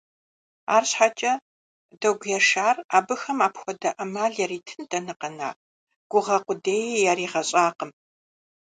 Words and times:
АрщхьэкӀэ 0.75 1.33
Догу 2.01 2.27
Яшар 2.39 2.75
абыхэм 2.97 3.39
апхуэдэ 3.47 3.89
Ӏэмал 3.95 4.31
яритын 4.45 4.81
дэнэ 4.89 5.13
къэна, 5.19 5.49
гугъэ 6.11 6.37
къудеи 6.45 6.87
яригъэщӀакъым. 7.11 7.91